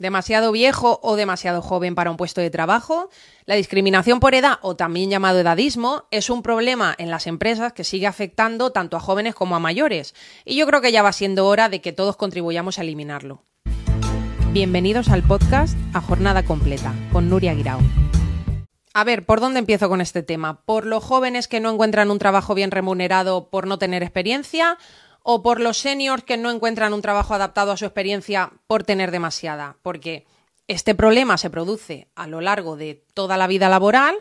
[0.00, 3.10] demasiado viejo o demasiado joven para un puesto de trabajo.
[3.44, 7.84] La discriminación por edad, o también llamado edadismo, es un problema en las empresas que
[7.84, 10.14] sigue afectando tanto a jóvenes como a mayores.
[10.44, 13.44] Y yo creo que ya va siendo hora de que todos contribuyamos a eliminarlo.
[14.52, 17.80] Bienvenidos al podcast A Jornada Completa, con Nuria Guirao.
[18.92, 20.62] A ver, ¿por dónde empiezo con este tema?
[20.62, 24.78] ¿Por los jóvenes que no encuentran un trabajo bien remunerado por no tener experiencia?
[25.22, 29.10] O por los seniors que no encuentran un trabajo adaptado a su experiencia por tener
[29.10, 30.26] demasiada, porque
[30.68, 34.16] este problema se produce a lo largo de toda la vida laboral,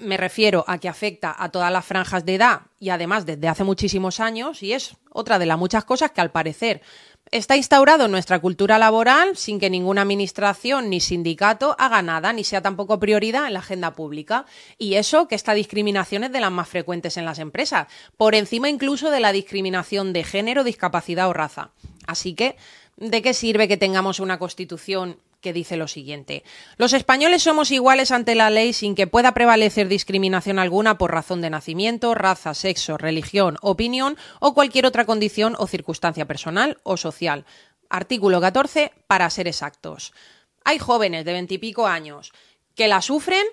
[0.00, 3.64] me refiero a que afecta a todas las franjas de edad y además desde hace
[3.64, 6.82] muchísimos años y es otra de las muchas cosas que al parecer
[7.30, 12.42] Está instaurado en nuestra cultura laboral sin que ninguna administración ni sindicato haga nada, ni
[12.42, 14.46] sea tampoco prioridad en la agenda pública.
[14.78, 18.70] Y eso que esta discriminación es de las más frecuentes en las empresas, por encima
[18.70, 21.70] incluso de la discriminación de género, discapacidad o raza.
[22.06, 22.56] Así que,
[22.96, 26.42] ¿de qué sirve que tengamos una constitución que dice lo siguiente.
[26.76, 31.40] Los españoles somos iguales ante la ley sin que pueda prevalecer discriminación alguna por razón
[31.40, 37.44] de nacimiento, raza, sexo, religión, opinión o cualquier otra condición o circunstancia personal o social.
[37.88, 40.12] Artículo 14, para ser exactos.
[40.64, 42.32] Hay jóvenes de veintipico años
[42.74, 43.46] que la sufren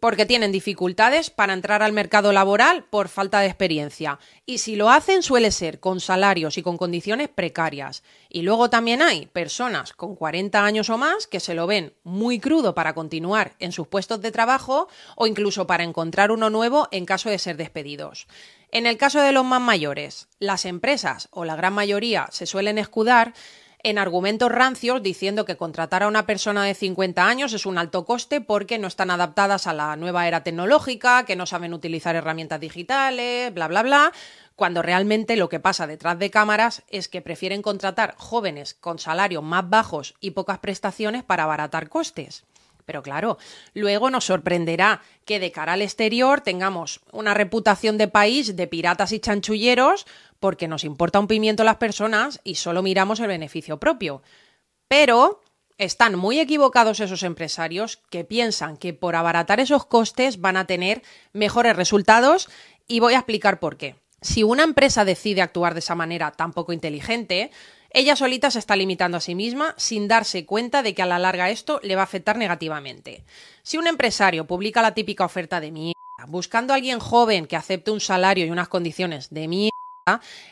[0.00, 4.18] porque tienen dificultades para entrar al mercado laboral por falta de experiencia.
[4.44, 8.02] Y si lo hacen suele ser con salarios y con condiciones precarias.
[8.28, 12.38] Y luego también hay personas con 40 años o más que se lo ven muy
[12.38, 17.06] crudo para continuar en sus puestos de trabajo o incluso para encontrar uno nuevo en
[17.06, 18.26] caso de ser despedidos.
[18.72, 22.78] En el caso de los más mayores, las empresas o la gran mayoría se suelen
[22.78, 23.32] escudar
[23.82, 28.04] en argumentos rancios diciendo que contratar a una persona de 50 años es un alto
[28.04, 32.60] coste porque no están adaptadas a la nueva era tecnológica, que no saben utilizar herramientas
[32.60, 34.12] digitales, bla, bla, bla,
[34.56, 39.42] cuando realmente lo que pasa detrás de cámaras es que prefieren contratar jóvenes con salarios
[39.42, 42.44] más bajos y pocas prestaciones para abaratar costes.
[42.86, 43.36] Pero claro,
[43.74, 49.10] luego nos sorprenderá que de cara al exterior tengamos una reputación de país de piratas
[49.10, 50.06] y chanchulleros
[50.40, 54.22] porque nos importa un pimiento las personas y solo miramos el beneficio propio.
[54.88, 55.40] Pero
[55.78, 61.02] están muy equivocados esos empresarios que piensan que por abaratar esos costes van a tener
[61.32, 62.48] mejores resultados
[62.88, 63.96] y voy a explicar por qué.
[64.22, 67.50] Si una empresa decide actuar de esa manera tan poco inteligente,
[67.90, 71.18] ella solita se está limitando a sí misma sin darse cuenta de que a la
[71.18, 73.24] larga esto le va a afectar negativamente.
[73.62, 75.94] Si un empresario publica la típica oferta de mierda,
[76.28, 79.75] buscando a alguien joven que acepte un salario y unas condiciones de mierda,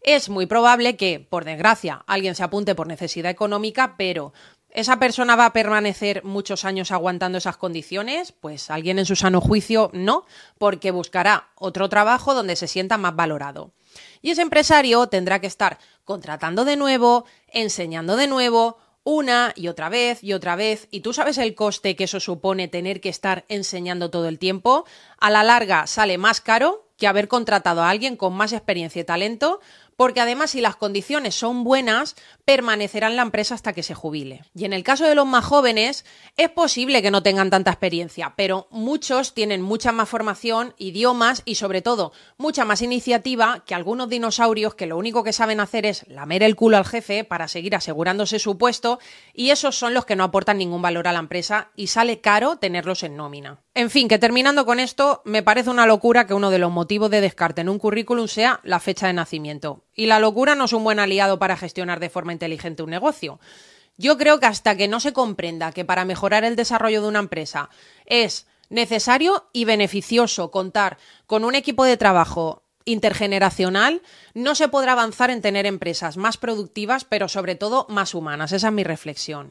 [0.00, 4.32] es muy probable que, por desgracia, alguien se apunte por necesidad económica, pero
[4.70, 8.32] ¿Esa persona va a permanecer muchos años aguantando esas condiciones?
[8.32, 10.26] Pues alguien en su sano juicio no,
[10.58, 13.72] porque buscará otro trabajo donde se sienta más valorado.
[14.20, 19.88] Y ese empresario tendrá que estar contratando de nuevo, enseñando de nuevo, una y otra
[19.88, 23.46] vez y otra vez, y tú sabes el coste que eso supone tener que estar
[23.48, 24.84] enseñando todo el tiempo,
[25.18, 29.04] a la larga sale más caro que haber contratado a alguien con más experiencia y
[29.04, 29.60] talento,
[29.98, 32.14] porque además si las condiciones son buenas,
[32.44, 34.44] permanecerá en la empresa hasta que se jubile.
[34.54, 36.04] Y en el caso de los más jóvenes,
[36.36, 41.56] es posible que no tengan tanta experiencia, pero muchos tienen mucha más formación, idiomas y
[41.56, 46.06] sobre todo mucha más iniciativa que algunos dinosaurios que lo único que saben hacer es
[46.06, 49.00] lamer el culo al jefe para seguir asegurándose su puesto
[49.34, 52.58] y esos son los que no aportan ningún valor a la empresa y sale caro
[52.58, 53.64] tenerlos en nómina.
[53.74, 57.10] En fin, que terminando con esto, me parece una locura que uno de los motivos
[57.10, 59.84] de descarte en un currículum sea la fecha de nacimiento.
[59.98, 63.40] Y la locura no es un buen aliado para gestionar de forma inteligente un negocio.
[63.96, 67.18] Yo creo que hasta que no se comprenda que para mejorar el desarrollo de una
[67.18, 67.68] empresa
[68.06, 74.00] es necesario y beneficioso contar con un equipo de trabajo intergeneracional,
[74.34, 78.52] no se podrá avanzar en tener empresas más productivas, pero sobre todo más humanas.
[78.52, 79.50] Esa es mi reflexión.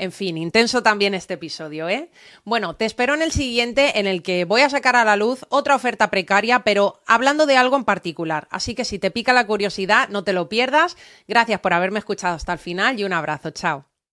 [0.00, 2.08] En fin, intenso también este episodio, ¿eh?
[2.44, 5.44] Bueno, te espero en el siguiente en el que voy a sacar a la luz
[5.48, 8.46] otra oferta precaria, pero hablando de algo en particular.
[8.52, 10.96] Así que si te pica la curiosidad, no te lo pierdas.
[11.26, 13.50] Gracias por haberme escuchado hasta el final y un abrazo.
[13.50, 13.97] Chao.